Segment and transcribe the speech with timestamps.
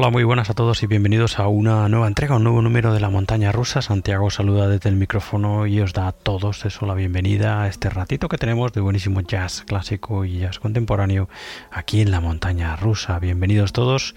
[0.00, 3.00] Hola, muy buenas a todos y bienvenidos a una nueva entrega, un nuevo número de
[3.00, 3.82] la montaña rusa.
[3.82, 7.90] Santiago saluda desde el micrófono y os da a todos eso la bienvenida a este
[7.90, 11.28] ratito que tenemos de buenísimo jazz clásico y jazz contemporáneo
[11.70, 13.18] aquí en la montaña rusa.
[13.18, 14.14] Bienvenidos todos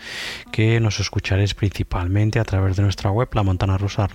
[0.53, 4.07] que nos escucharéis principalmente a través de nuestra web, la montana rusa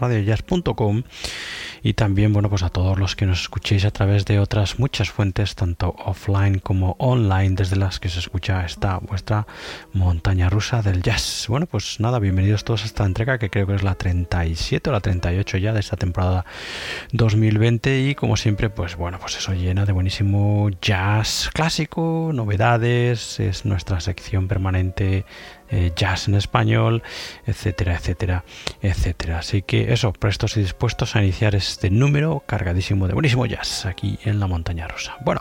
[1.82, 5.10] y también, bueno, pues a todos los que nos escuchéis a través de otras muchas
[5.10, 9.46] fuentes, tanto offline como online, desde las que se escucha esta vuestra
[9.92, 11.46] montaña rusa del jazz.
[11.48, 14.92] Bueno, pues nada, bienvenidos todos a esta entrega que creo que es la 37 o
[14.92, 16.44] la 38 ya de esta temporada
[17.12, 23.64] 2020 y como siempre, pues bueno, pues eso llena de buenísimo jazz clásico, novedades, es
[23.64, 25.24] nuestra sección permanente
[25.70, 27.02] eh, jazz en español,
[27.46, 28.44] etcétera, etcétera,
[28.82, 29.38] etcétera.
[29.38, 34.18] Así que eso, prestos y dispuestos a iniciar este número cargadísimo de buenísimo jazz aquí
[34.24, 35.16] en la montaña rosa.
[35.24, 35.40] Bueno,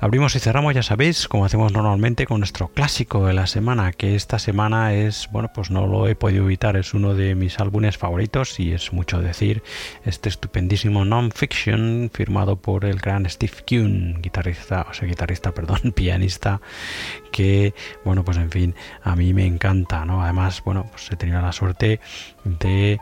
[0.00, 4.14] abrimos y cerramos, ya sabéis, como hacemos normalmente con nuestro clásico de la semana, que
[4.14, 7.98] esta semana es, bueno, pues no lo he podido evitar, es uno de mis álbumes
[7.98, 9.62] favoritos y es mucho decir,
[10.04, 16.60] este estupendísimo non-fiction firmado por el gran Steve Kuhn, guitarrista, o sea, guitarrista, perdón, pianista,
[17.30, 20.22] que, bueno, pues en fin, a mí me encanta, ¿no?
[20.22, 22.00] Además, bueno, pues he tenido la suerte
[22.44, 22.98] de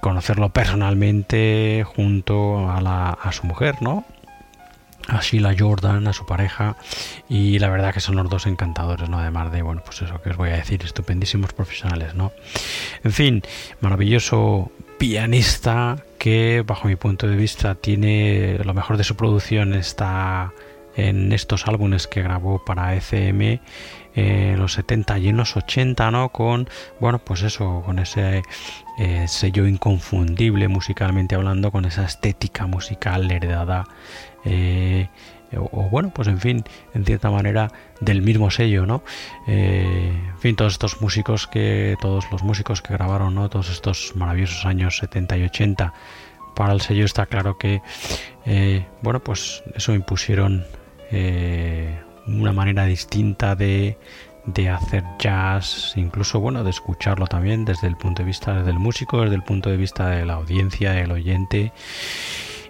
[0.00, 4.04] conocerlo personalmente junto a, la, a su mujer, ¿no?
[5.08, 6.76] a Sheila Jordan, a su pareja,
[7.28, 9.18] y la verdad que son los dos encantadores, ¿no?
[9.18, 12.32] Además de, bueno, pues eso que os voy a decir, estupendísimos profesionales, ¿no?
[13.02, 13.42] En fin,
[13.80, 20.52] maravilloso pianista que, bajo mi punto de vista, tiene lo mejor de su producción está
[20.96, 23.60] en estos álbumes que grabó para ECM
[24.14, 26.28] en los 70 y en los 80, ¿no?
[26.30, 26.68] Con,
[27.00, 28.42] bueno, pues eso, con ese
[28.98, 33.84] eh, sello inconfundible musicalmente hablando, con esa estética musical heredada,
[34.44, 35.08] eh,
[35.56, 37.70] o, bueno, pues en fin, en cierta manera
[38.00, 39.02] del mismo sello, ¿no?
[39.46, 43.48] Eh, en fin, todos estos músicos que, todos los músicos que grabaron, ¿no?
[43.48, 45.92] Todos estos maravillosos años 70 y 80
[46.56, 47.82] para el sello está claro que,
[49.02, 50.64] bueno, pues eso impusieron
[52.26, 53.96] una manera distinta de,
[54.46, 59.22] de hacer jazz, incluso bueno, de escucharlo también desde el punto de vista del músico,
[59.22, 61.72] desde el punto de vista de la audiencia, del oyente.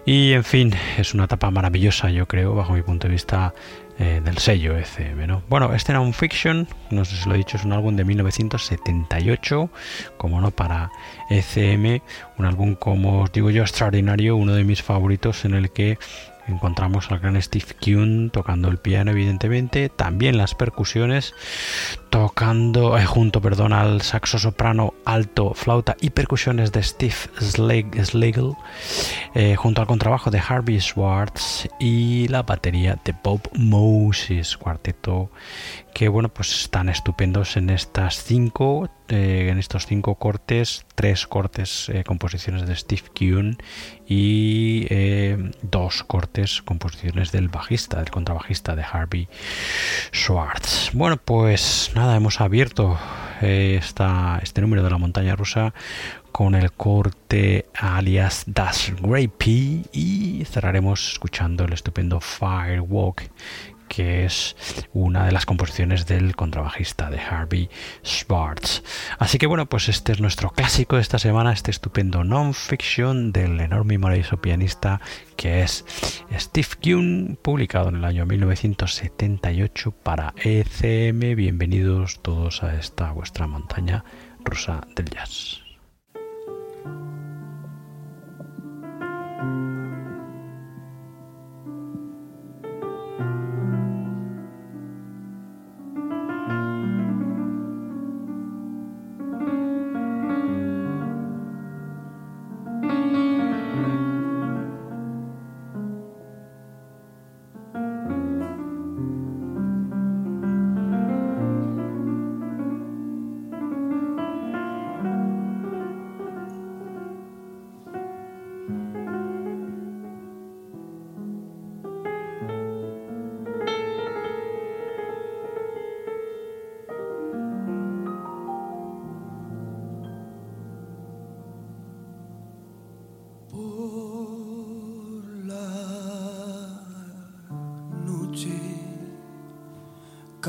[0.05, 3.55] Y en fin, es una etapa maravillosa, yo creo, bajo mi punto de vista
[3.97, 5.25] eh, del sello ECM.
[5.25, 5.41] ¿no?
[5.49, 8.03] Bueno, este era un fiction, no sé si lo he dicho, es un álbum de
[8.03, 9.69] 1978,
[10.17, 10.91] como no, para
[11.31, 12.01] ECM,
[12.37, 15.97] un álbum, como os digo yo, extraordinario, uno de mis favoritos en el que
[16.47, 21.33] encontramos al gran Steve Kuhn tocando el piano evidentemente también las percusiones
[22.15, 28.53] tocando eh, junto perdón al saxo soprano alto flauta y percusiones de Steve Schlegel
[29.33, 35.29] eh, junto al contrabajo de Harvey Schwartz y la batería de Bob Moses cuarteto
[35.93, 41.91] que bueno pues están estupendos en estas cinco eh, en estos cinco cortes tres cortes
[42.05, 43.57] composiciones de Steve Kuhn
[44.07, 44.87] y
[45.63, 49.27] dos cortes composiciones del bajista del contrabajista de Harvey
[50.13, 50.91] Schwartz.
[50.93, 52.99] Bueno pues nada hemos abierto
[53.41, 55.73] esta, este número de la montaña rusa
[56.31, 63.31] con el corte alias Das Grapey y cerraremos escuchando el estupendo Firewalk
[63.87, 64.55] que es
[64.93, 67.69] una de las composiciones del contrabajista de Harvey
[68.03, 68.83] Schwartz.
[69.19, 73.59] Así que bueno, pues este es nuestro clásico de esta semana, este estupendo non-fiction del
[73.59, 75.01] enorme y maravilloso pianista
[75.35, 75.85] que es
[76.37, 81.35] Steve Kuhn, publicado en el año 1978 para ECM.
[81.35, 84.03] Bienvenidos todos a esta vuestra montaña
[84.43, 85.65] rusa del jazz.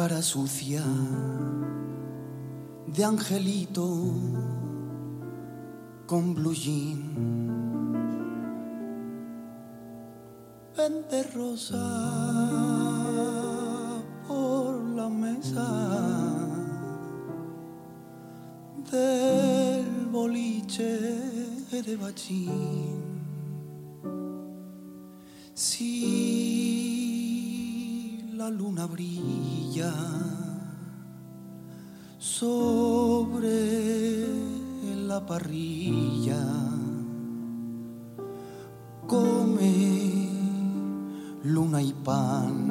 [0.09, 0.85] Cara sucia
[2.87, 3.88] de angelito
[6.07, 7.01] con blue jean.
[10.77, 11.87] Vende rosa
[14.29, 15.66] por la mesa,
[20.35, 21.01] liche
[21.87, 23.03] de bachín.
[25.53, 25.97] Si
[28.35, 29.36] la luna brilla
[32.19, 34.27] sobre
[35.07, 36.43] la parrilla,
[39.07, 40.29] come
[41.45, 42.67] luna y pan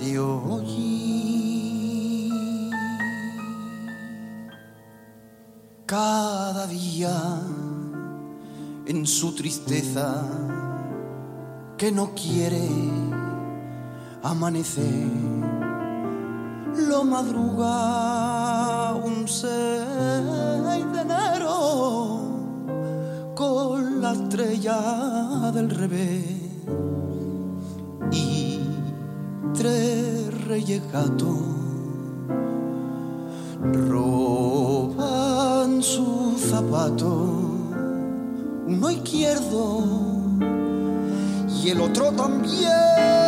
[0.00, 1.12] de hoy.
[5.86, 7.42] Cada día
[8.86, 10.24] en su tristeza
[11.76, 12.66] que no quiere
[14.22, 15.31] amanecer,
[16.76, 17.74] lo madruga
[18.94, 19.46] un 6
[20.92, 22.20] de enero
[23.34, 26.24] con la estrella del revés
[28.10, 28.60] y
[29.54, 31.52] tres reyes gatos
[33.88, 37.30] roban su zapato,
[38.66, 39.84] uno izquierdo
[41.62, 43.21] y el otro también.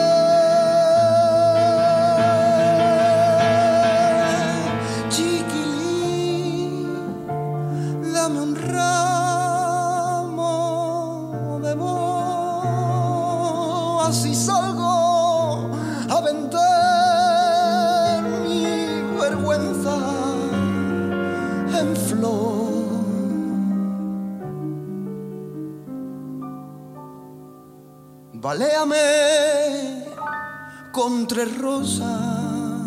[31.61, 32.81] Rosas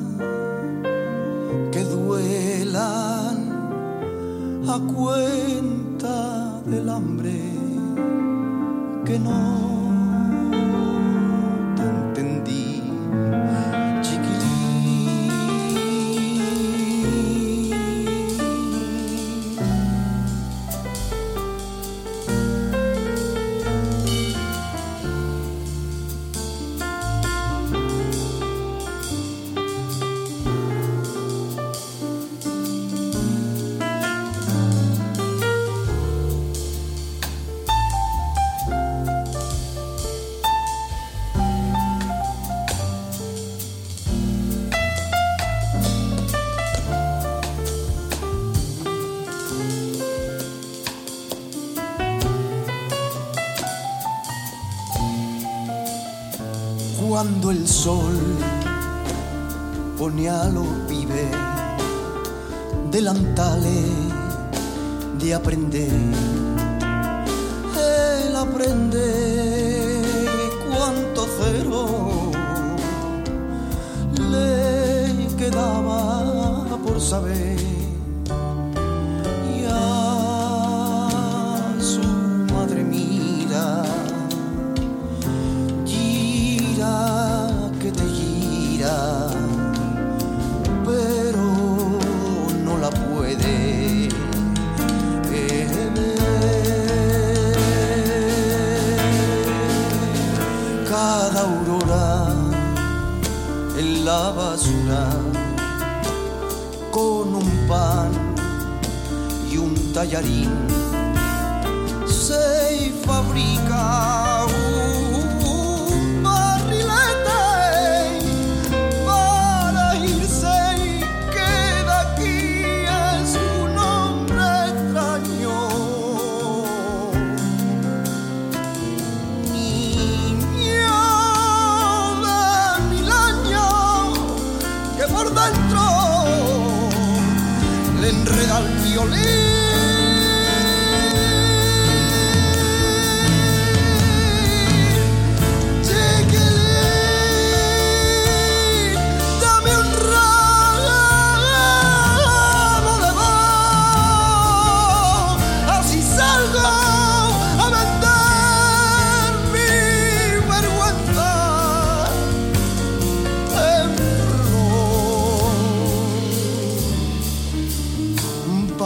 [1.72, 3.38] que duelan
[4.68, 7.40] a cuenta del hambre
[9.06, 9.77] que no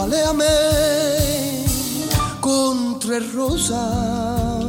[0.02, 0.10] flor.
[0.10, 1.64] Paléame
[2.40, 4.64] con tres rosas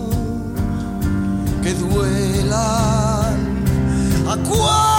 [1.64, 2.54] que duelan
[4.28, 4.93] a cuenta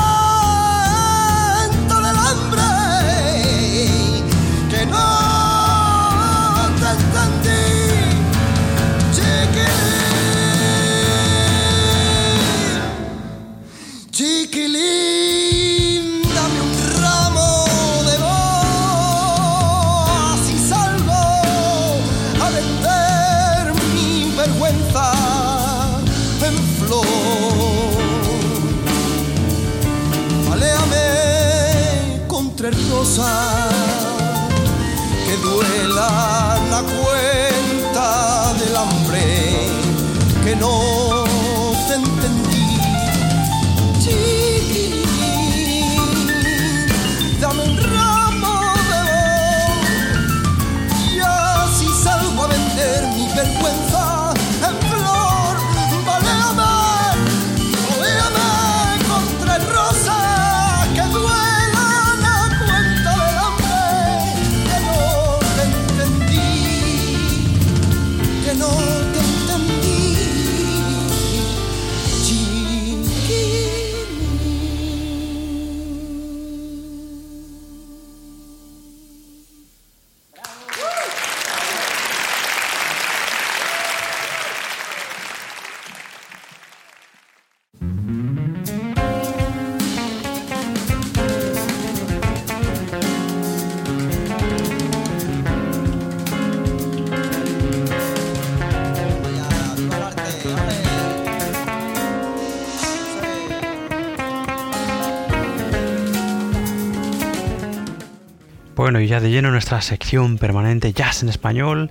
[108.84, 111.90] Bueno, y ya de lleno nuestra sección permanente Jazz en Español,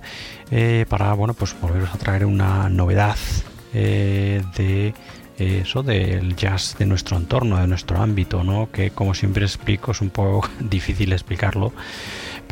[0.52, 3.16] eh, para bueno, pues volveros a traer una novedad
[3.72, 4.94] eh, de
[5.36, 8.70] eso, del jazz de nuestro entorno, de nuestro ámbito, ¿no?
[8.70, 11.72] Que como siempre explico, es un poco difícil explicarlo,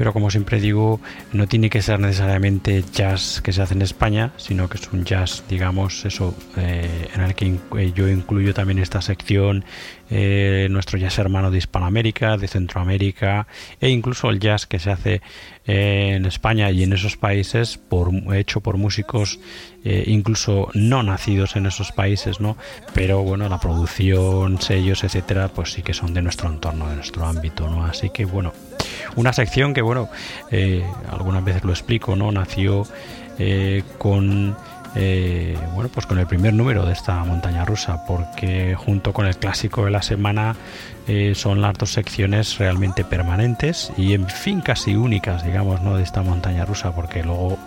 [0.03, 1.01] pero como siempre digo,
[1.33, 5.05] no tiene que ser necesariamente jazz que se hace en España, sino que es un
[5.05, 7.47] jazz, digamos, eso, eh, en el que
[7.79, 9.65] eh, yo incluyo también esta sección,
[10.11, 13.47] eh, nuestro jazz hermano de Hispanoamérica, de Centroamérica,
[13.81, 15.23] e incluso el jazz que se hace
[15.69, 19.39] eh, en España y en esos países, por, hecho por músicos
[19.85, 22.57] incluso no nacidos en esos países, ¿no?
[22.95, 27.27] Pero bueno, la producción, sellos, etcétera, pues sí que son de nuestro entorno, de nuestro
[27.27, 27.85] ámbito, ¿no?
[27.85, 28.53] Así que bueno,
[29.17, 30.09] una sección que bueno,
[30.51, 32.33] eh, algunas veces lo explico, ¿no?
[32.33, 32.87] Nació
[33.39, 34.57] eh, con
[34.95, 39.37] eh, bueno, pues con el primer número de esta montaña rusa, porque junto con el
[39.37, 40.57] clásico de la semana
[41.35, 45.97] son las dos secciones realmente permanentes y en fin casi únicas, digamos, ¿no?
[45.97, 47.59] de esta montaña rusa, porque luego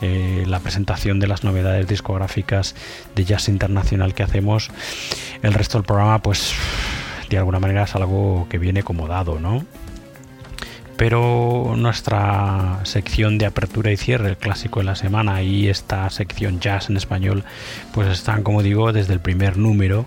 [0.00, 2.76] la presentación de las novedades discográficas
[3.16, 4.70] de jazz internacional que hacemos,
[5.42, 6.54] el resto del programa, pues
[7.28, 9.64] de alguna manera es algo que viene como dado, ¿no?
[10.96, 16.60] Pero nuestra sección de apertura y cierre, el clásico de la semana y esta sección
[16.60, 17.44] jazz en español,
[17.92, 20.06] pues están, como digo, desde el primer número.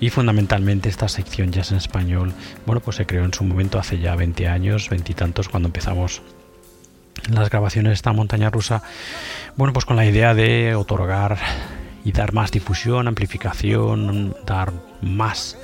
[0.00, 2.32] Y fundamentalmente esta sección jazz en español,
[2.66, 6.22] bueno, pues se creó en su momento hace ya 20 años, veintitantos, cuando empezamos
[7.30, 8.82] las grabaciones de esta montaña rusa,
[9.56, 11.38] bueno, pues con la idea de otorgar
[12.04, 15.56] y dar más difusión, amplificación, dar más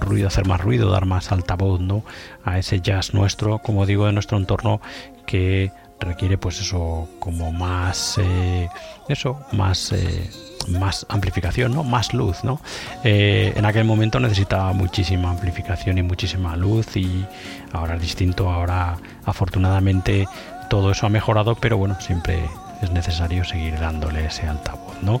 [0.00, 2.04] ruido, hacer más ruido, dar más altavoz, ¿no?
[2.44, 4.80] A ese jazz nuestro, como digo, de nuestro entorno
[5.26, 8.68] que requiere, pues eso, como más, eh,
[9.08, 10.30] eso, más, eh,
[10.68, 11.84] más amplificación, ¿no?
[11.84, 12.60] Más luz, ¿no?
[13.04, 17.24] Eh, en aquel momento necesitaba muchísima amplificación y muchísima luz y
[17.72, 20.26] ahora es distinto, ahora afortunadamente
[20.70, 22.44] todo eso ha mejorado, pero bueno, siempre
[22.82, 25.20] es necesario seguir dándole ese altavoz ¿no?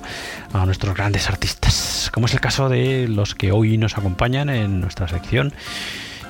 [0.52, 4.80] a nuestros grandes artistas, como es el caso de los que hoy nos acompañan en
[4.80, 5.52] nuestra sección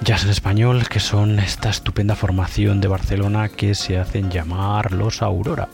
[0.01, 5.23] Jazz en Español, que son esta estupenda formación de Barcelona que se hacen llamar Los
[5.23, 5.69] Aurora,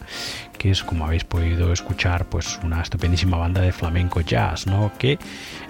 [0.56, 4.92] que es, como habéis podido escuchar, pues una estupendísima banda de flamenco jazz, ¿no?
[4.98, 5.18] que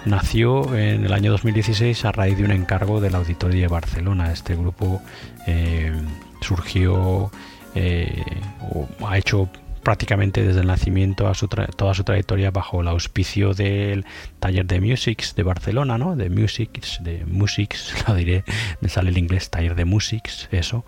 [0.05, 4.31] nació en el año 2016 a raíz de un encargo del Auditorio de Barcelona.
[4.31, 5.01] Este grupo
[5.45, 5.93] eh,
[6.39, 7.29] surgió,
[7.75, 8.23] eh,
[8.71, 9.49] o ha hecho
[9.85, 14.03] prácticamente desde el nacimiento a su toda su trayectoria bajo el auspicio del
[14.39, 16.15] taller de Musics de Barcelona, ¿no?
[16.15, 18.43] De Musics, de Musics, lo diré,
[18.81, 20.85] me sale el inglés, taller de Musics, eso,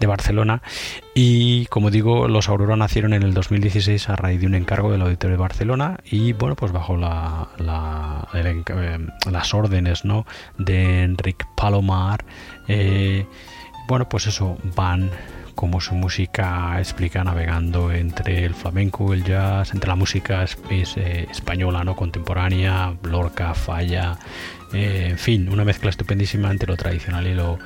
[0.00, 0.62] de Barcelona.
[1.14, 5.02] Y como digo, los Aurora nacieron en el 2016 a raíz de un encargo del
[5.02, 8.98] Auditorio de Barcelona y bueno, pues bajo la, la, el, eh,
[9.30, 10.24] las órdenes, ¿no?
[10.56, 12.24] De Enric Palomar,
[12.68, 13.26] eh,
[13.86, 15.10] bueno, pues eso, van
[15.60, 21.84] como su música explica navegando entre el flamenco, el jazz, entre la música eh, española,
[21.84, 24.18] no contemporánea, Lorca, Falla,
[24.72, 27.58] eh, en fin, una mezcla estupendísima entre lo tradicional y lo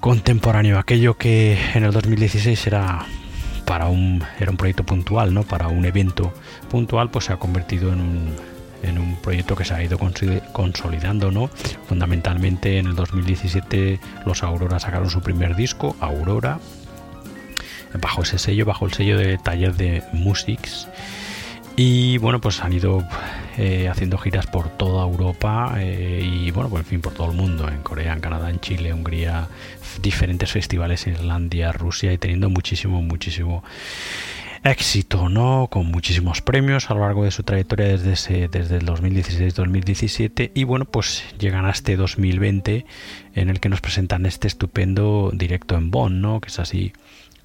[0.00, 0.76] contemporáneo.
[0.76, 3.06] Aquello que en el 2016 era
[3.64, 6.34] para un era un proyecto puntual, no, para un evento
[6.68, 8.34] puntual, pues se ha convertido en un
[8.82, 9.98] en un proyecto que se ha ido
[10.52, 11.48] consolidando, ¿no?
[11.88, 16.58] Fundamentalmente en el 2017 los Aurora sacaron su primer disco, Aurora,
[18.00, 20.88] bajo ese sello, bajo el sello de taller de Musics.
[21.76, 23.06] Y bueno, pues han ido
[23.56, 27.36] eh, haciendo giras por toda Europa eh, y bueno, pues en fin, por todo el
[27.36, 29.46] mundo, en Corea, en Canadá, en Chile, Hungría,
[30.02, 33.62] diferentes festivales en Islandia, Rusia y teniendo muchísimo, muchísimo
[34.64, 35.68] éxito, ¿no?
[35.70, 40.84] Con muchísimos premios a lo largo de su trayectoria desde, desde el 2016-2017 y bueno,
[40.84, 42.86] pues llegan a este 2020
[43.34, 46.40] en el que nos presentan este estupendo directo en Bonn, ¿no?
[46.40, 46.92] Que es así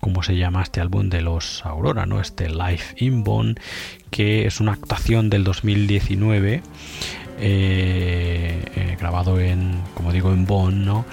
[0.04, 2.20] como se llama este álbum de los Aurora, ¿no?
[2.20, 3.56] Este Live in Bonn,
[4.12, 6.62] que es una actuación del 2019
[7.40, 11.06] eh, eh, grabado en, como digo, en Bonn, ¿no?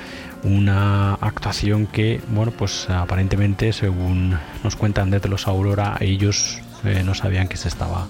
[0.42, 7.14] una actuación que, bueno, pues aparentemente, según nos cuentan desde los Aurora, ellos eh, no
[7.14, 8.08] sabían que se estaba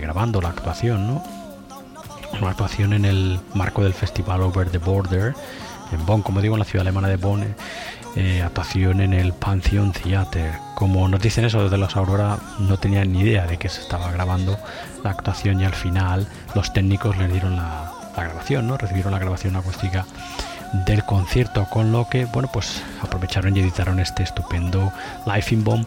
[0.00, 1.24] grabando la actuación, ¿no?
[2.38, 5.34] Una actuación en el marco del festival Over the Border,
[5.92, 7.54] en Bonn, como digo, en la ciudad alemana de Bonn,
[8.16, 10.52] eh, actuación en el Pantheon Theater.
[10.74, 14.10] Como nos dicen eso desde los Aurora, no tenían ni idea de que se estaba
[14.10, 14.58] grabando
[15.02, 18.76] la actuación y al final los técnicos les dieron la, la grabación, ¿no?
[18.76, 20.04] Recibieron la grabación acústica
[20.72, 24.92] del concierto, con lo que, bueno, pues aprovecharon y editaron este estupendo
[25.26, 25.86] Life in Bomb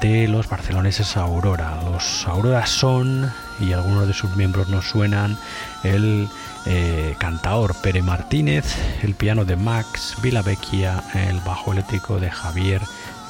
[0.00, 1.78] de los barceloneses Aurora.
[1.84, 5.38] Los Aurora son, y algunos de sus miembros nos suenan,
[5.82, 6.28] el
[6.66, 8.64] eh, cantaor Pere Martínez,
[9.02, 12.80] el piano de Max Vilavecchia, el bajo eléctrico de Javier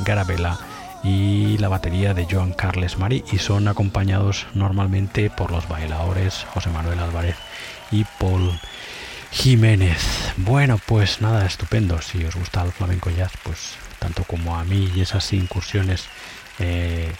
[0.00, 0.58] Garabela
[1.02, 6.70] y la batería de Joan Carles Marí y son acompañados normalmente por los bailadores José
[6.70, 7.36] Manuel Álvarez
[7.90, 8.58] y Paul
[9.30, 9.98] Jiménez.
[10.36, 12.00] Bueno, pues nada, estupendo.
[12.00, 16.04] Si os gusta el flamenco jazz, pues tanto como a mí y esas incursiones,
[16.58, 17.12] eh,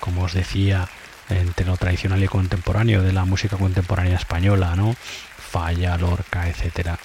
[0.00, 0.88] como os decía,
[1.28, 4.94] entre lo tradicional y contemporáneo de la música contemporánea española, ¿no?
[5.38, 6.98] Falla, Lorca, etcétera.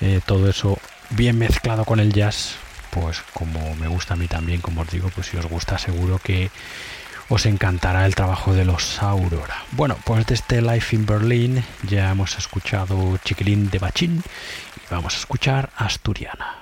[0.00, 0.78] Eh, todo eso
[1.10, 2.56] bien mezclado con el jazz,
[2.90, 6.18] pues como me gusta a mí también, como os digo, pues si os gusta seguro
[6.18, 6.50] que
[7.28, 9.64] os encantará el trabajo de los Aurora.
[9.72, 14.22] Bueno, pues de este Life in Berlin ya hemos escuchado Chiquilín de Bachín
[14.76, 16.61] y vamos a escuchar Asturiana.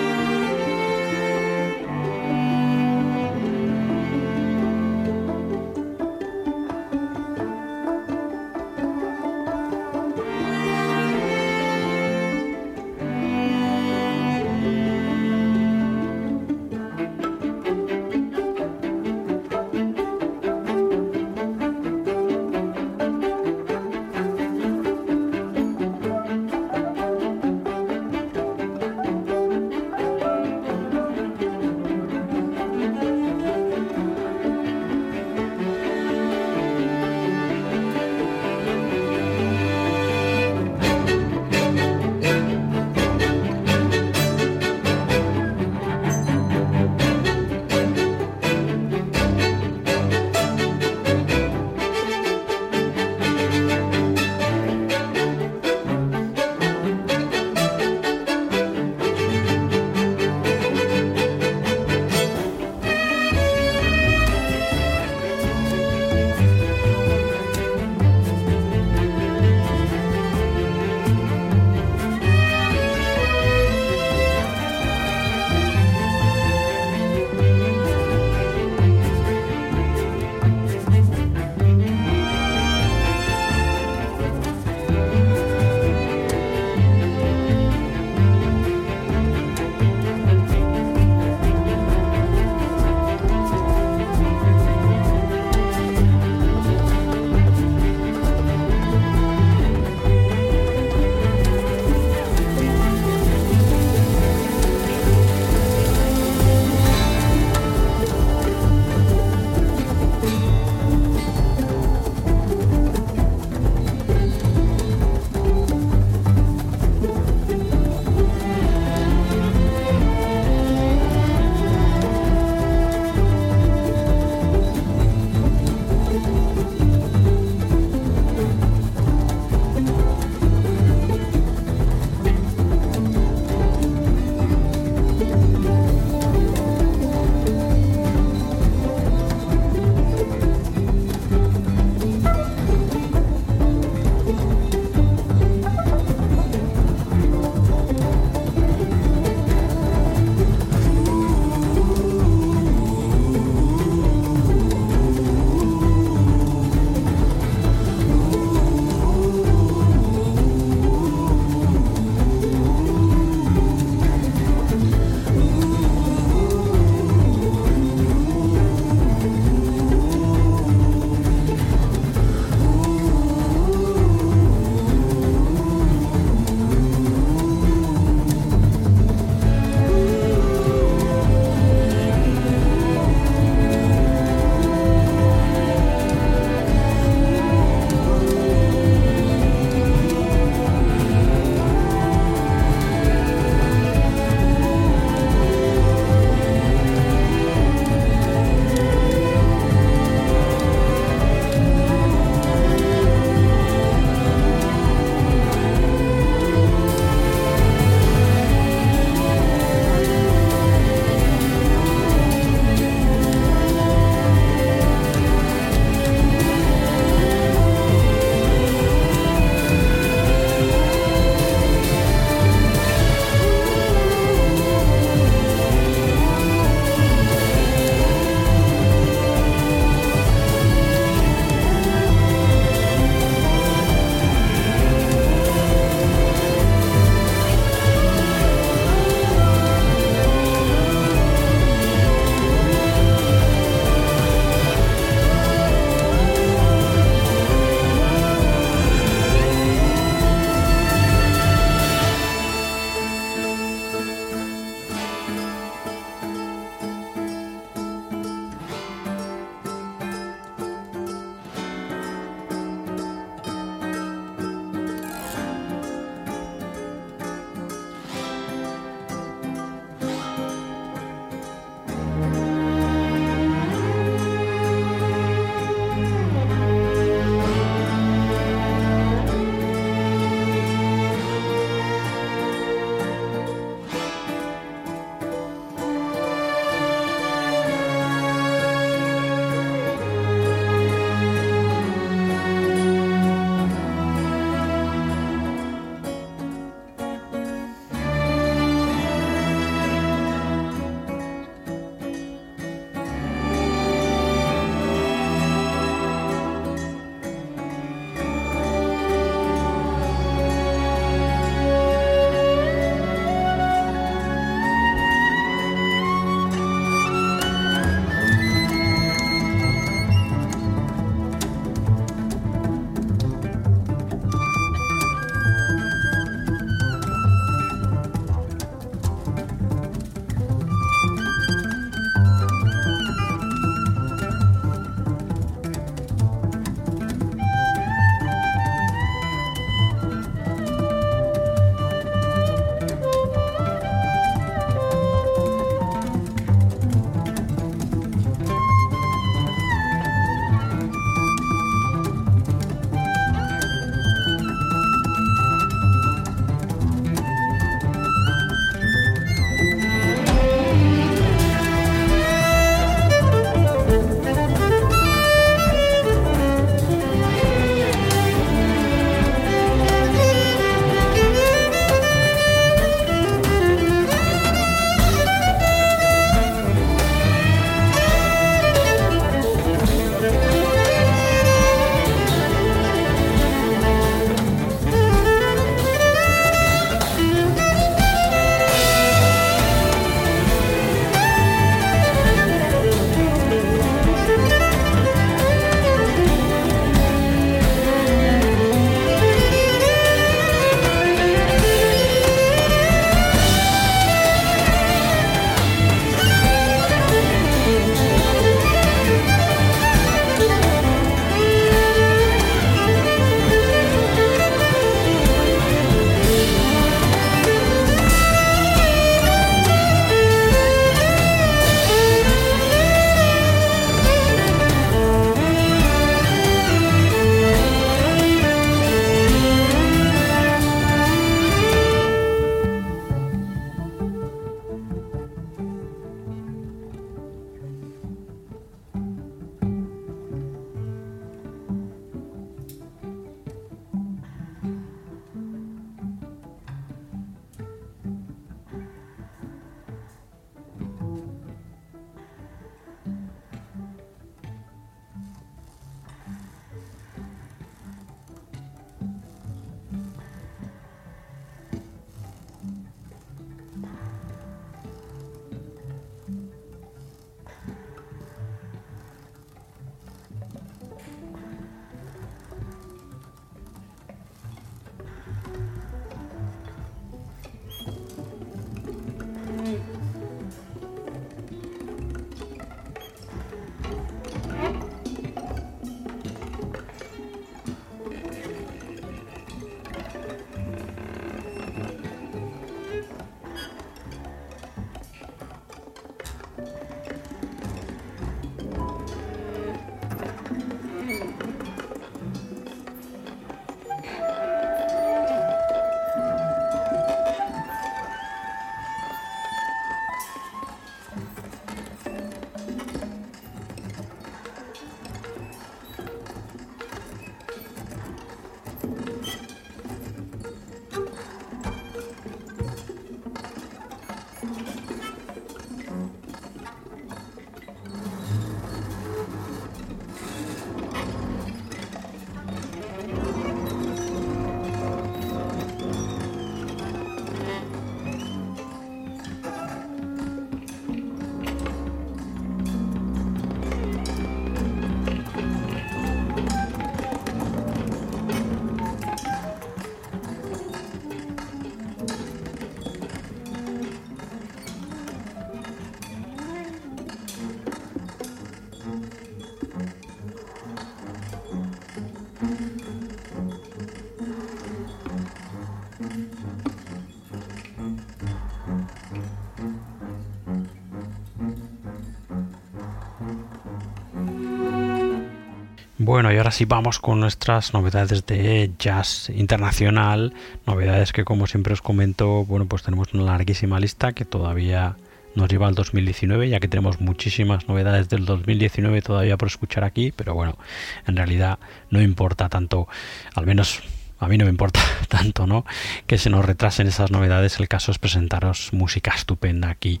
[576.10, 580.34] Bueno, y ahora sí vamos con nuestras novedades de jazz internacional,
[580.66, 584.96] novedades que como siempre os comento, bueno, pues tenemos una larguísima lista que todavía
[585.36, 590.10] nos lleva al 2019, ya que tenemos muchísimas novedades del 2019 todavía por escuchar aquí,
[590.10, 590.58] pero bueno,
[591.06, 592.88] en realidad no importa tanto,
[593.36, 593.80] al menos
[594.20, 595.64] a mí no me importa tanto, ¿no?
[596.06, 597.58] Que se nos retrasen esas novedades.
[597.58, 600.00] El caso es presentaros música estupenda aquí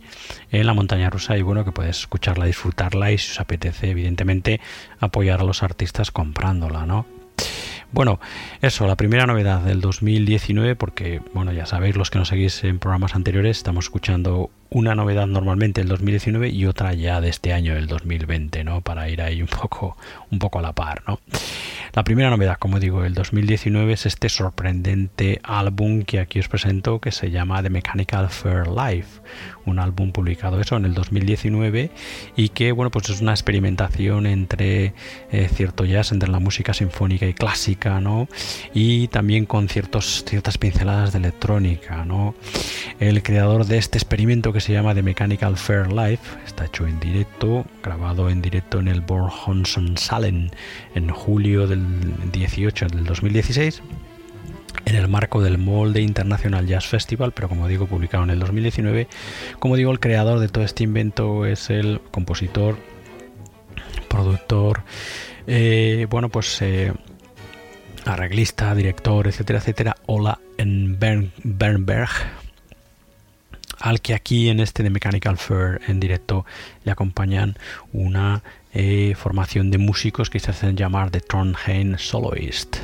[0.52, 4.60] en la montaña rusa y bueno, que puedes escucharla, disfrutarla y si os apetece, evidentemente,
[5.00, 7.06] apoyar a los artistas comprándola, ¿no?
[7.92, 8.20] Bueno,
[8.60, 12.78] eso, la primera novedad del 2019, porque, bueno, ya sabéis, los que nos seguís en
[12.78, 17.76] programas anteriores, estamos escuchando una novedad normalmente el 2019 y otra ya de este año,
[17.76, 18.80] el 2020, ¿no?
[18.80, 19.96] Para ir ahí un poco,
[20.30, 21.20] un poco a la par, ¿no?
[21.92, 27.00] La primera novedad, como digo, el 2019 es este sorprendente álbum que aquí os presento
[27.00, 29.20] que se llama The Mechanical Fair Life,
[29.66, 31.90] un álbum publicado eso en el 2019
[32.36, 34.94] y que bueno pues es una experimentación entre
[35.32, 38.28] eh, cierto jazz, entre la música sinfónica y clásica, ¿no?
[38.72, 42.36] Y también con ciertos, ciertas pinceladas de electrónica, ¿no?
[43.00, 46.38] El creador de este experimento que se llama The Mechanical Fair Life.
[46.46, 49.64] Está hecho en directo, grabado en directo en el Born
[49.96, 50.50] Salen
[50.94, 51.84] en julio del
[52.32, 53.82] 18 del 2016
[54.84, 59.08] en el marco del Molde International Jazz Festival, pero como digo, publicado en el 2019.
[59.58, 62.76] Como digo, el creador de todo este invento es el compositor,
[64.08, 64.82] productor,
[65.46, 66.92] eh, bueno, pues eh,
[68.04, 72.10] arreglista, director, etcétera, etcétera, Ola en Bernberg,
[73.80, 76.44] al que aquí en este de Mechanical Fair en directo
[76.84, 77.56] le acompañan
[77.92, 82.76] una eh, formación de músicos que se hacen llamar The Trondheim Soloist.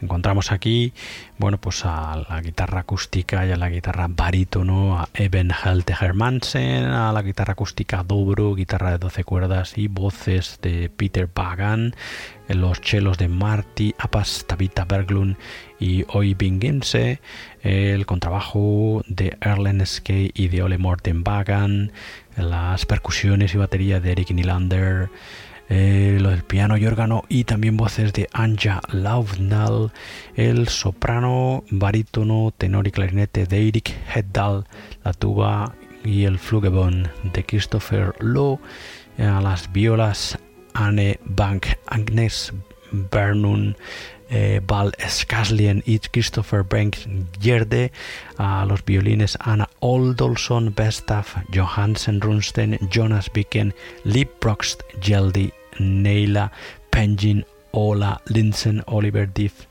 [0.00, 0.92] Encontramos aquí,
[1.38, 7.12] bueno, pues a la guitarra acústica y a la guitarra barítono, a Eben Helte a
[7.12, 11.96] la guitarra acústica dobro, guitarra de 12 cuerdas y voces de Peter Pagan,
[12.46, 15.36] los chelos de Marty Apas, Tabita Berglund
[15.80, 17.20] y Oybin Gimse,
[17.66, 21.90] el contrabajo de Erlen Skey y de Ole Morten Bagan,
[22.36, 25.10] las percusiones y batería de Eric Nylander,
[25.68, 29.92] eh, lo piano y órgano y también voces de Anja Lauvnal,
[30.36, 34.64] el soprano, barítono, tenor y clarinete de Eric Heddal,
[35.02, 38.60] la tuba y el flugelhorn de Christopher Lowe,
[39.18, 40.38] eh, las violas
[40.72, 42.52] Anne Bank, Agnes
[42.92, 43.76] Bernun,
[44.30, 46.96] eh, Val Skaslien y Christopher Bank
[47.40, 47.92] Gerde,
[48.38, 53.74] a los violines Anna Oldolson, Bestaf, Johansen Runsten, Jonas Bicken,
[54.04, 56.52] Lee Proxt, Geldi, Neila,
[56.90, 59.66] Penjin, Ola, Linsen, Oliver Diff,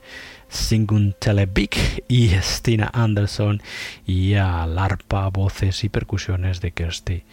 [0.47, 3.61] Singun Telebik y Stina Anderson
[4.05, 7.23] y al arpa, voces y percusiones de Kirsty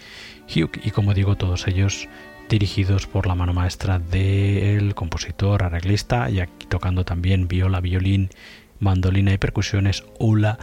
[0.48, 2.08] Hugh y como digo todos ellos
[2.48, 8.30] dirigidos por la mano maestra del compositor, arreglista y aquí tocando también viola, violín,
[8.82, 10.58] mandolina y percusiones Ula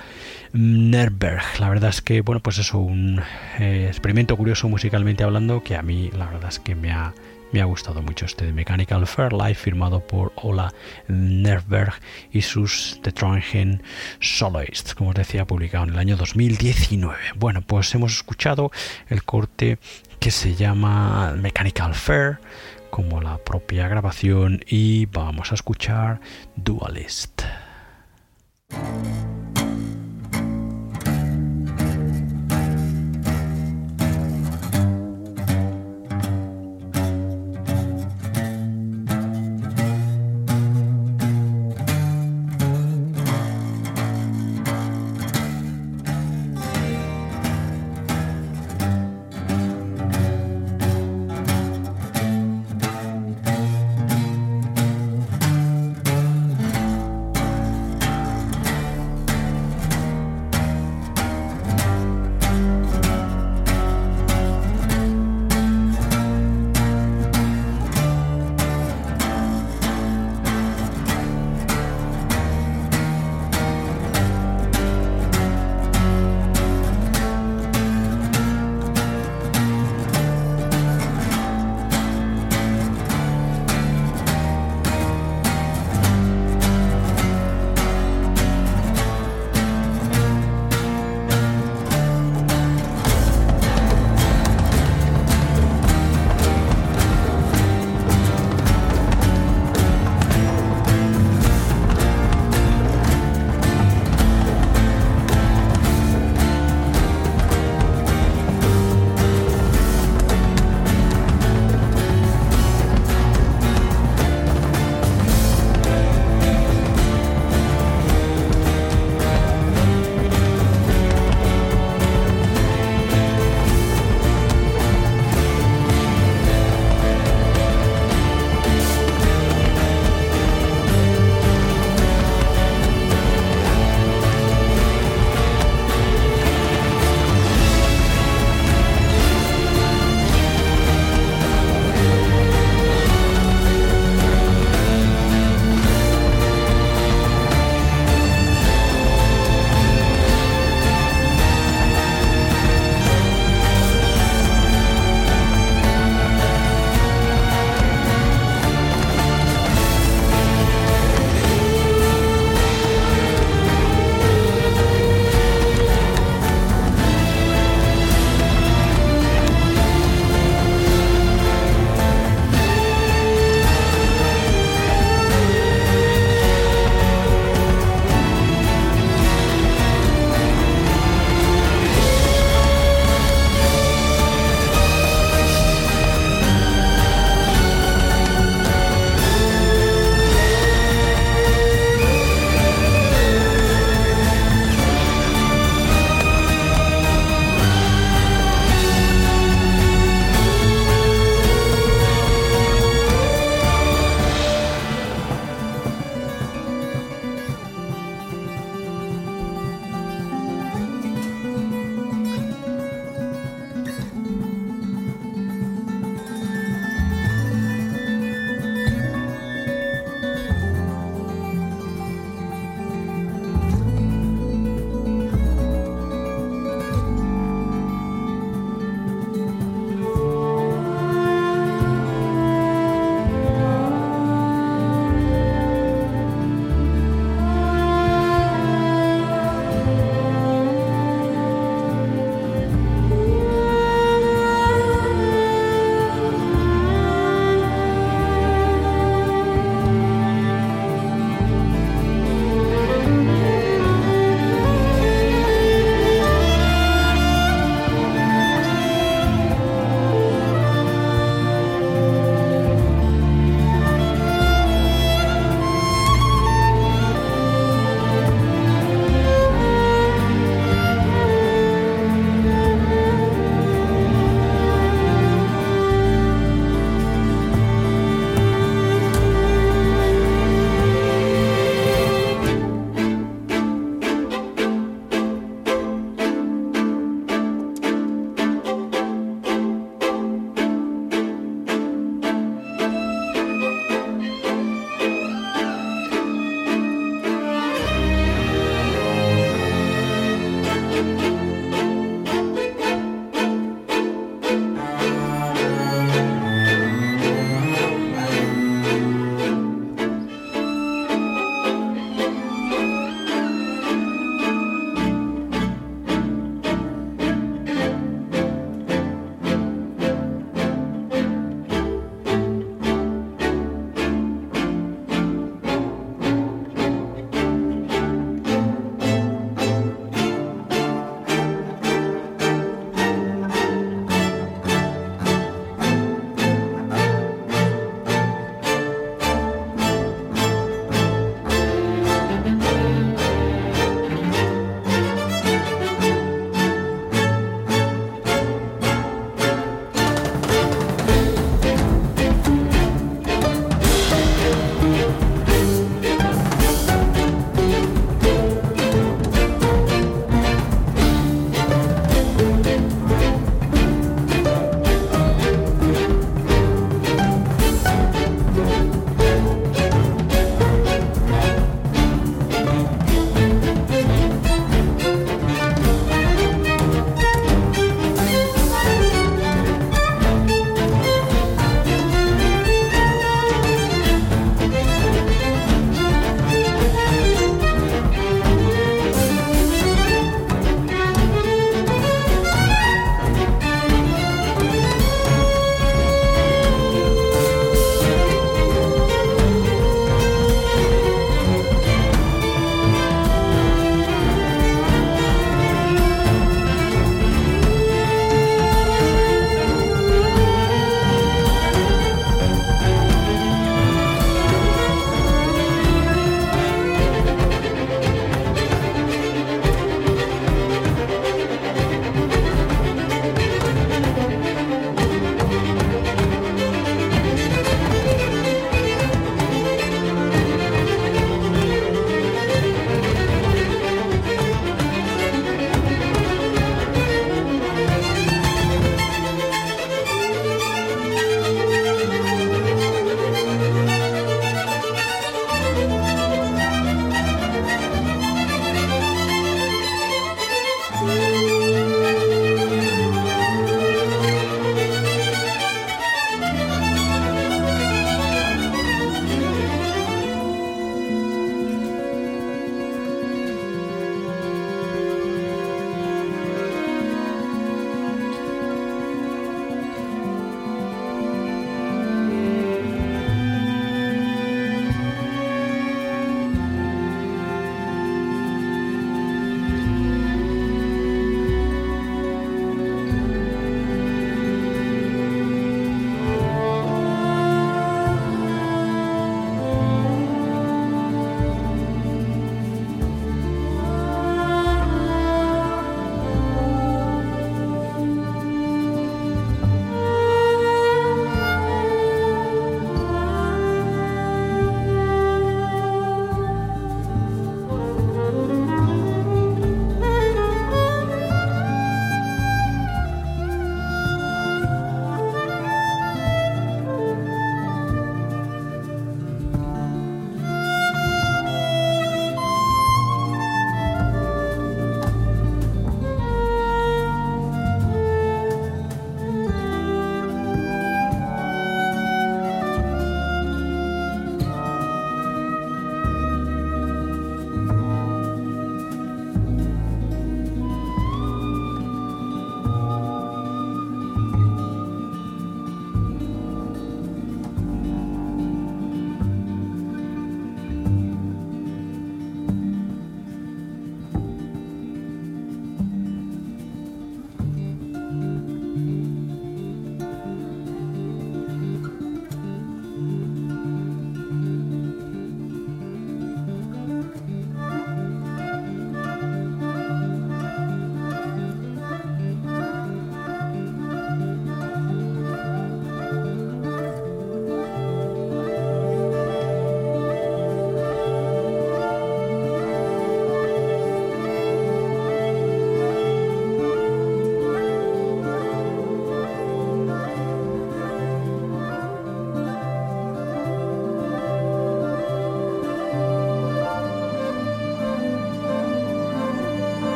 [0.54, 1.44] Nerberg.
[1.60, 3.22] La verdad es que, bueno, pues eso, un
[3.60, 7.14] eh, experimento curioso musicalmente hablando que a mí la verdad es que me ha,
[7.52, 10.74] me ha gustado mucho este de Mechanical Fairlife firmado por Ola
[11.08, 11.94] Nerberg
[12.32, 13.14] y sus The
[14.20, 17.18] Soloists, como os decía, publicado en el año 2019.
[17.38, 18.72] Bueno, pues hemos escuchado
[19.08, 19.80] el corte
[20.20, 22.40] que se llama Mechanical Fair,
[22.90, 26.20] como la propia grabación, y vamos a escuchar
[26.56, 27.44] Dualist.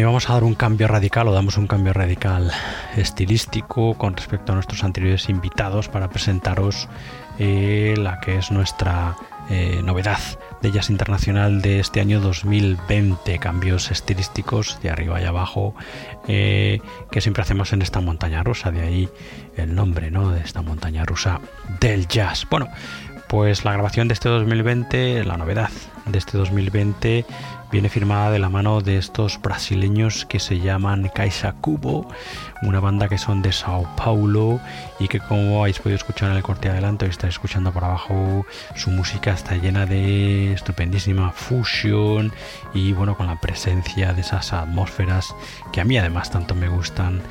[0.00, 2.50] Y vamos a dar un cambio radical o damos un cambio radical
[2.96, 6.88] estilístico con respecto a nuestros anteriores invitados para presentaros
[7.38, 9.14] eh, la que es nuestra
[9.50, 10.18] eh, novedad
[10.62, 15.74] de Jazz Internacional de este año 2020, cambios estilísticos de arriba y abajo
[16.28, 16.80] eh,
[17.10, 19.08] que siempre hacemos en esta montaña rusa, de ahí
[19.56, 20.30] el nombre ¿no?
[20.30, 21.40] de esta montaña rusa
[21.78, 22.46] del jazz.
[22.48, 22.68] Bueno,
[23.30, 25.70] pues la grabación de este 2020, la novedad
[26.04, 27.24] de este 2020
[27.70, 32.08] viene firmada de la mano de estos brasileños que se llaman Caixa Cubo,
[32.62, 34.58] una banda que son de Sao Paulo
[34.98, 38.44] y que como habéis podido escuchar en el corte adelante, hoy estáis escuchando por abajo,
[38.74, 42.32] su música está llena de estupendísima fusion
[42.74, 45.32] y bueno, con la presencia de esas atmósferas
[45.72, 47.22] que a mí además tanto me gustan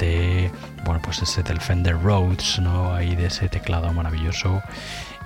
[0.00, 0.50] de,
[0.84, 2.92] bueno, pues ese del Fender Rhodes, ¿no?
[2.92, 4.60] Ahí de ese teclado maravilloso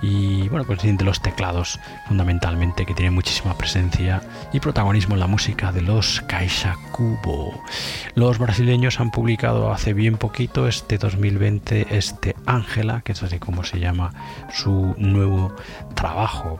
[0.01, 4.21] y bueno, pues de los teclados fundamentalmente que tiene muchísima presencia
[4.53, 7.61] y protagonismo en la música de los Caixa Cubo.
[8.15, 13.63] Los brasileños han publicado hace bien poquito este 2020 este Ángela, que es así como
[13.63, 14.13] se llama
[14.51, 15.53] su nuevo
[15.95, 16.59] trabajo,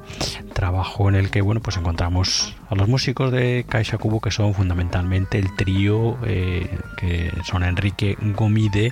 [0.54, 4.54] trabajo en el que bueno, pues encontramos a los músicos de Caixa Cubo que son
[4.54, 8.92] fundamentalmente el trío eh, que son Enrique Gomide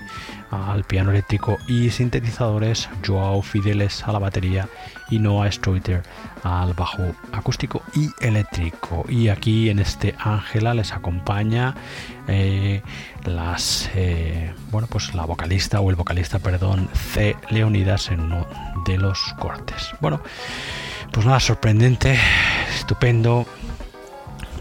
[0.51, 4.67] al piano eléctrico y sintetizadores, Joao Fideles a la batería
[5.09, 6.03] y Noah Streuter
[6.43, 9.05] al bajo acústico y eléctrico.
[9.09, 11.75] Y aquí en este Ángela les acompaña
[12.27, 12.81] eh,
[13.25, 18.47] las eh, bueno pues la vocalista o el vocalista perdón C Leonidas en uno
[18.85, 19.91] de los cortes.
[19.99, 20.21] Bueno,
[21.11, 22.19] pues nada sorprendente,
[22.75, 23.45] estupendo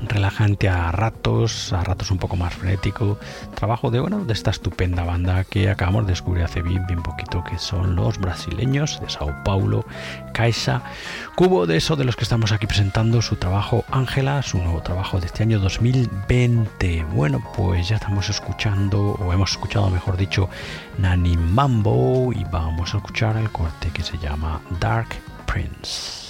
[0.03, 3.19] relajante a ratos, a ratos un poco más frenético.
[3.55, 7.45] Trabajo de bueno de esta estupenda banda que acabamos de descubrir hace bien, bien poquito,
[7.45, 9.85] que son los brasileños de Sao Paulo,
[10.33, 10.83] Caixa
[11.35, 15.21] Cubo, de eso de los que estamos aquí presentando su trabajo Ángela, su nuevo trabajo
[15.21, 17.05] de este año 2020.
[17.13, 20.49] Bueno, pues ya estamos escuchando, o hemos escuchado mejor dicho,
[20.99, 25.09] Nani Mambo y vamos a escuchar el corte que se llama Dark
[25.47, 26.26] Prince.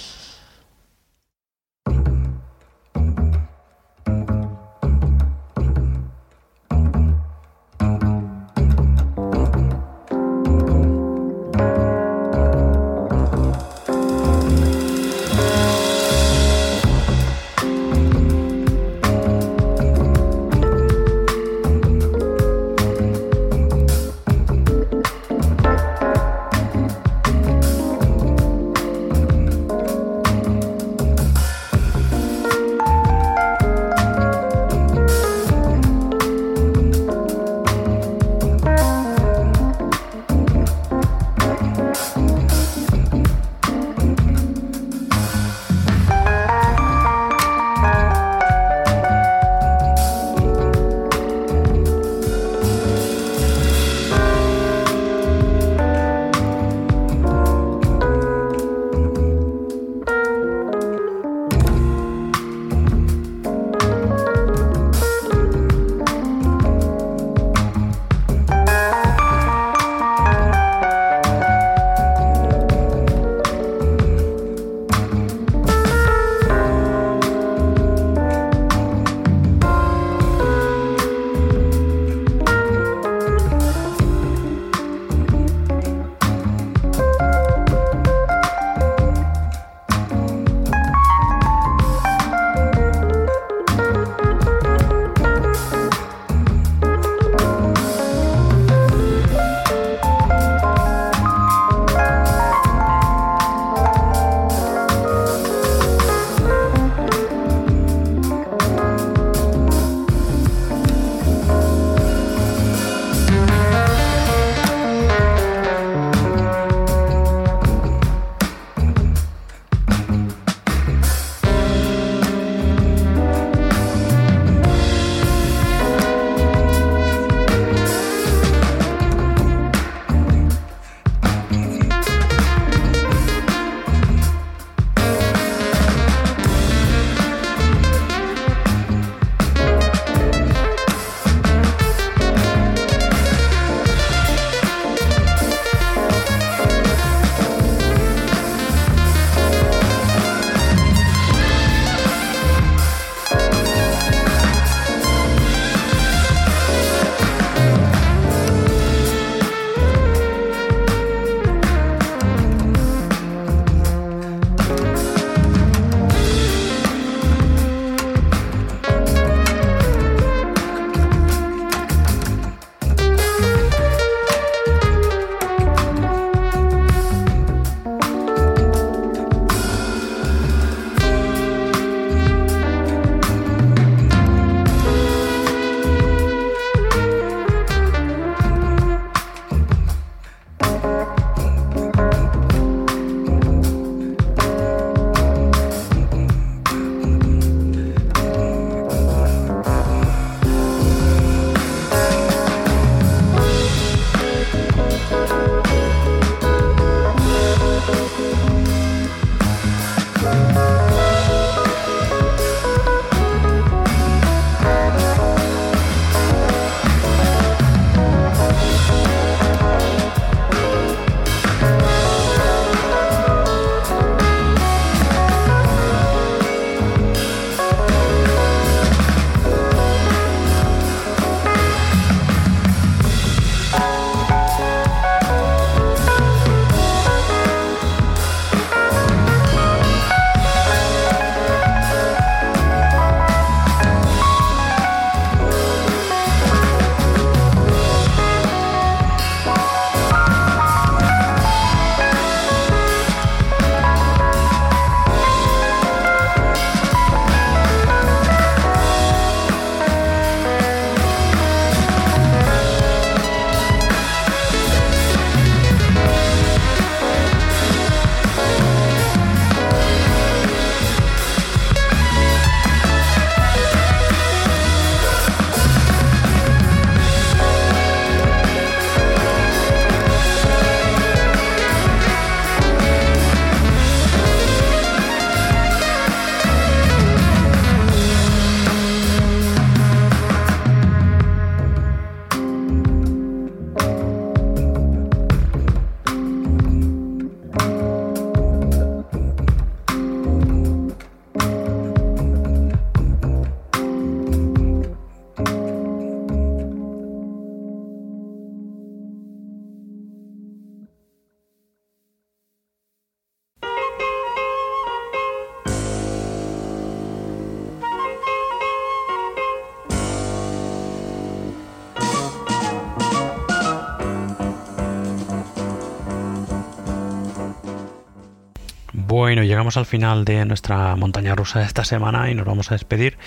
[329.37, 332.73] Bueno, llegamos al final de nuestra montaña rusa de esta semana y nos vamos a
[332.73, 333.19] despedir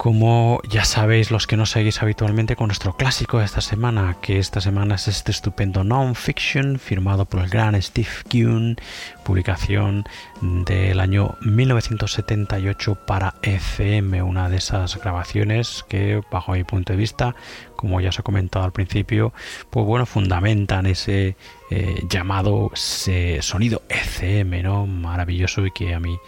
[0.00, 4.38] como ya sabéis los que nos seguís habitualmente con nuestro clásico de esta semana, que
[4.38, 8.76] esta semana es este estupendo non-fiction firmado por el gran Steve Kuhn,
[9.24, 10.04] publicación
[10.40, 17.34] del año 1978 para ECM, una de esas grabaciones que bajo mi punto de vista,
[17.76, 19.34] como ya os he comentado al principio,
[19.68, 21.36] pues bueno, fundamentan ese
[21.70, 24.86] eh, llamado sonido ECM, ¿no?
[24.86, 26.18] Maravilloso y que a mí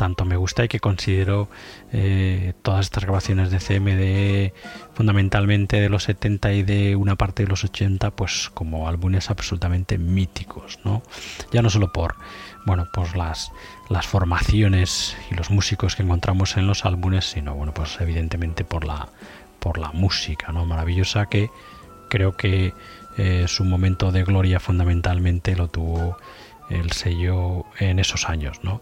[0.00, 1.50] tanto me gusta y que considero
[1.92, 7.50] eh, todas estas grabaciones de CMD fundamentalmente de los 70 y de una parte de
[7.50, 11.02] los 80 pues como álbumes absolutamente míticos no
[11.52, 12.14] ya no solo por
[12.64, 13.52] bueno las
[13.90, 18.86] las formaciones y los músicos que encontramos en los álbumes sino bueno pues evidentemente por
[18.86, 19.10] la
[19.58, 21.50] por la música no maravillosa que
[22.08, 22.72] creo que
[23.18, 26.16] eh, su momento de gloria fundamentalmente lo tuvo
[26.70, 28.80] el sello en esos años no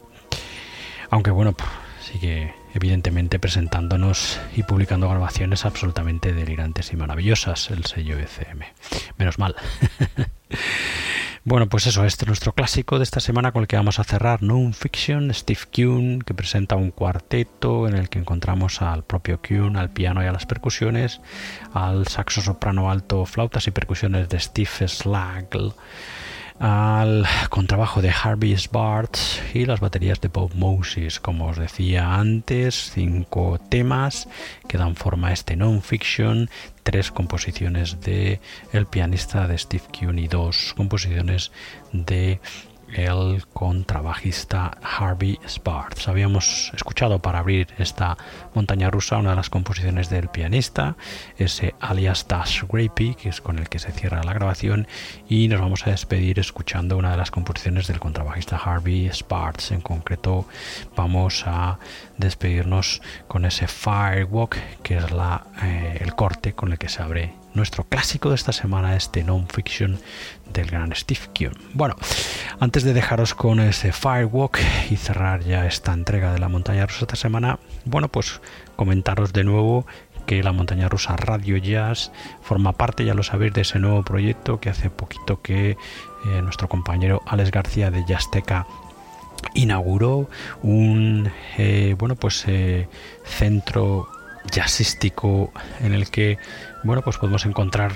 [1.10, 1.54] aunque bueno,
[2.00, 8.64] sigue evidentemente presentándonos y publicando grabaciones absolutamente delirantes y maravillosas el sello ECM.
[9.16, 9.56] Menos mal.
[11.48, 14.04] Bueno, pues eso, este es nuestro clásico de esta semana con el que vamos a
[14.04, 19.78] cerrar Non-Fiction, Steve Kuhn, que presenta un cuarteto en el que encontramos al propio Kuhn,
[19.78, 21.22] al piano y a las percusiones,
[21.72, 25.72] al saxo soprano alto, flautas y percusiones de Steve Slagle,
[26.58, 31.20] al contrabajo de Harvey Sparks y las baterías de Bob Moses.
[31.20, 34.28] Como os decía antes, cinco temas
[34.66, 36.50] que dan forma a este non-fiction,
[36.82, 38.40] tres composiciones de
[38.72, 41.52] el pianista de Steve Kuhn y dos composiciones
[41.92, 42.40] de
[42.94, 46.08] el contrabajista Harvey Sparks.
[46.08, 48.16] Habíamos escuchado para abrir esta
[48.54, 50.96] montaña rusa una de las composiciones del pianista,
[51.36, 54.86] ese alias Dash Grapey, que es con el que se cierra la grabación,
[55.28, 59.70] y nos vamos a despedir escuchando una de las composiciones del contrabajista Harvey Sparks.
[59.72, 60.46] En concreto,
[60.96, 61.78] vamos a
[62.16, 67.32] despedirnos con ese Firewalk, que es la, eh, el corte con el que se abre
[67.58, 69.98] nuestro clásico de esta semana, este non-fiction
[70.52, 71.52] del gran Steve Kuhn.
[71.74, 71.96] Bueno,
[72.60, 74.58] antes de dejaros con ese Firewalk
[74.90, 78.40] y cerrar ya esta entrega de la montaña rusa esta semana, bueno, pues
[78.76, 79.86] comentaros de nuevo
[80.26, 82.12] que la montaña rusa Radio Jazz
[82.42, 85.76] forma parte, ya lo sabéis, de ese nuevo proyecto que hace poquito que eh,
[86.42, 88.66] nuestro compañero Alex García de Jazzteca
[89.54, 90.28] inauguró
[90.62, 92.88] un eh, bueno pues eh,
[93.24, 94.08] centro
[94.50, 96.38] jazzístico en el que
[96.84, 97.92] bueno, pues podemos encontrar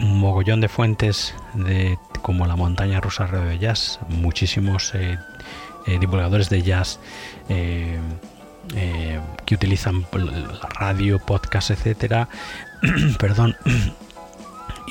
[0.00, 5.18] un mogollón de fuentes de como la montaña rusa de jazz, muchísimos eh,
[5.86, 6.98] eh, divulgadores de jazz
[7.48, 7.98] eh,
[9.46, 12.28] que utilizan la radio, podcast, etcétera,
[13.18, 13.56] perdón,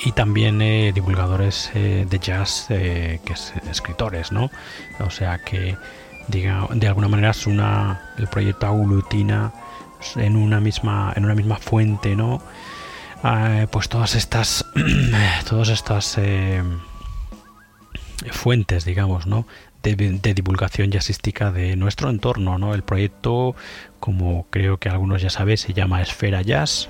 [0.04, 0.58] y también
[0.92, 4.50] divulgadores de jazz que es escritores, ¿no?
[4.98, 5.78] O sea que
[6.28, 9.52] diga, de alguna manera es una el proyecto aglutina
[10.16, 12.42] en una misma en una misma fuente, ¿no?
[13.22, 14.64] Ah, pues todas estas
[15.48, 16.62] todas estas eh,
[18.30, 19.46] fuentes digamos no
[19.82, 19.94] de,
[20.34, 23.54] divulgación jazzística de nuestro entorno no el proyecto
[23.98, 26.88] como creo que algunos ya sabéis se llama Esfera Jazz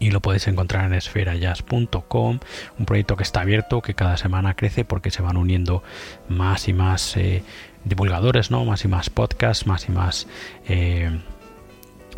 [0.00, 2.40] y lo podéis encontrar en esferajazz.com,
[2.78, 5.84] un proyecto que está abierto, que cada semana crece porque se van uniendo
[6.26, 7.42] más y más eh,
[7.84, 8.64] divulgadores, ¿no?
[8.64, 10.26] más y más podcasts, más y más
[10.66, 11.20] eh,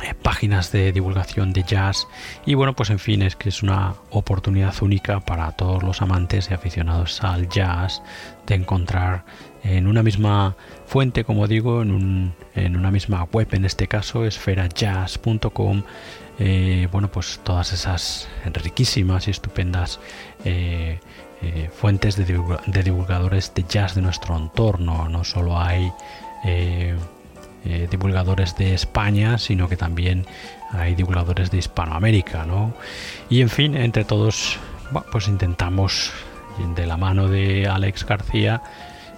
[0.01, 2.09] eh, páginas de divulgación de jazz.
[2.47, 6.51] Y bueno pues en fin es que es una oportunidad única para todos los amantes
[6.51, 8.02] y aficionados al jazz
[8.47, 9.24] de encontrar
[9.62, 10.56] en una misma
[10.86, 15.82] fuente como digo en, una misma web en este caso esferajazz.com
[16.39, 20.01] eh, bueno pues todas esas riquísimas y estupendas
[20.44, 20.98] eh,
[21.74, 22.24] fuentes de,
[22.82, 25.09] divulgadores de jazz de nuestro entorno.
[25.09, 25.93] No solo hay
[27.64, 30.26] eh, divulgadores de España, sino que también
[30.70, 32.74] hay divulgadores de Hispanoamérica, ¿no?
[33.28, 34.59] Y en fin, entre todos,
[35.10, 36.12] pues intentamos,
[36.76, 38.62] de la mano de Alex García,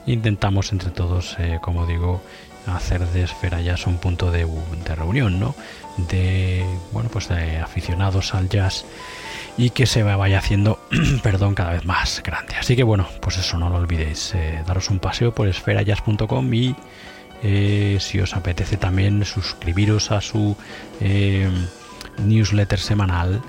[0.06, 2.22] intentamos entre todos, eh, como digo,
[2.66, 4.46] hacer de Esfera Jazz un punto de,
[4.94, 5.54] reunión, ¿no?
[5.96, 8.84] De, bueno, pues de aficionados al jazz
[9.56, 10.78] y que se vaya haciendo,
[11.22, 12.54] perdón, cada vez más grande.
[12.56, 16.74] Así que bueno, pues eso, no lo olvidéis, eh, daros un paseo por esferajazz.com y
[17.46, 20.56] eh, si os apetece también suscribiros a su
[21.02, 21.46] eh,
[22.24, 23.42] newsletter semanal,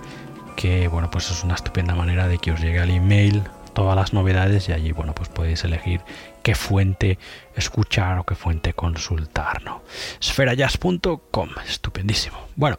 [0.57, 3.43] que bueno, pues es una estupenda manera de que os llegue al email
[3.73, 6.01] todas las novedades y allí bueno, pues podéis elegir
[6.43, 7.17] qué fuente
[7.55, 9.81] escuchar o qué fuente consultar, ¿no?
[10.19, 12.37] Esferajazz.com, estupendísimo.
[12.57, 12.75] Bueno,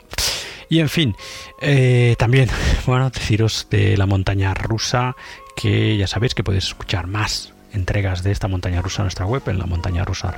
[0.68, 1.16] y en fin,
[1.62, 2.51] eh, también,
[2.86, 5.16] bueno, deciros de la montaña rusa
[5.56, 9.42] que ya sabéis que podéis escuchar más entregas de esta montaña rusa en nuestra web,
[9.46, 10.34] en la montaña rusa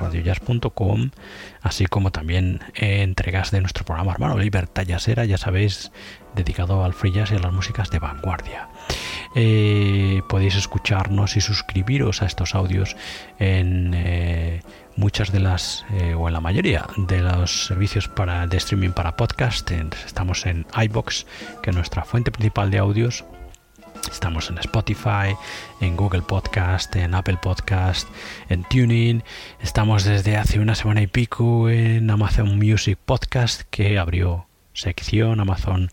[1.61, 5.91] así como también eh, entregas de nuestro programa hermano Libertad Jazzera, ya sabéis,
[6.35, 8.69] dedicado al free jazz y a las músicas de vanguardia.
[9.35, 12.95] Eh, podéis escucharnos y suscribiros a estos audios
[13.39, 14.61] en eh,
[14.95, 15.85] muchas de las
[16.17, 21.25] o en la mayoría de los servicios para de streaming para podcast estamos en iBox
[21.63, 23.23] que es nuestra fuente principal de audios
[24.11, 25.35] Estamos en Spotify,
[25.81, 28.07] en Google Podcast, en Apple Podcast,
[28.49, 29.23] en Tuning.
[29.61, 35.39] Estamos desde hace una semana y pico en Amazon Music Podcast que abrió sección.
[35.39, 35.91] Amazon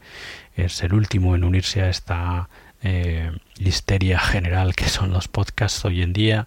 [0.54, 2.48] es el último en unirse a esta
[2.82, 6.46] eh, histeria general que son los podcasts hoy en día.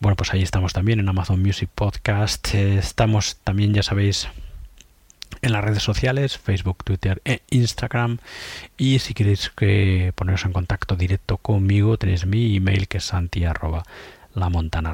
[0.00, 2.54] Bueno, pues ahí estamos también en Amazon Music Podcast.
[2.54, 4.28] Eh, estamos también, ya sabéis,
[5.44, 8.18] en las redes sociales, Facebook, Twitter e Instagram.
[8.78, 13.44] Y si queréis que poneros en contacto directo conmigo, tenéis mi email que es santi
[14.34, 14.92] la montana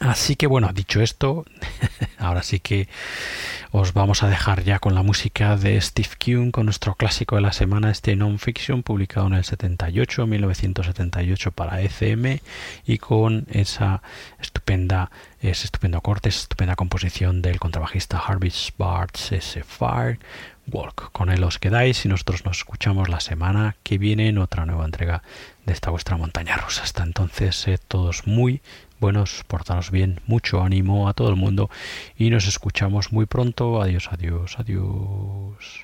[0.00, 1.44] Así que bueno, dicho esto,
[2.18, 2.88] ahora sí que
[3.70, 7.42] os vamos a dejar ya con la música de Steve Kuhn, con nuestro clásico de
[7.42, 12.40] la semana, este non-fiction, publicado en el 78, 1978 para ECM,
[12.86, 14.02] y con esa
[14.40, 15.10] estupenda,
[15.40, 20.18] ese estupendo corte, esa estupenda composición del contrabajista Harvey Sparks, ese Fire
[20.70, 21.10] Walk.
[21.12, 24.84] Con él os quedáis y nosotros nos escuchamos la semana que viene en otra nueva
[24.84, 25.22] entrega
[25.66, 26.82] de esta vuestra montaña rusa.
[26.82, 28.62] Hasta entonces, sed todos muy
[29.00, 31.70] buenos, portaros bien, mucho ánimo a todo el mundo
[32.16, 33.82] y nos escuchamos muy pronto.
[33.82, 35.83] Adiós, adiós, adiós.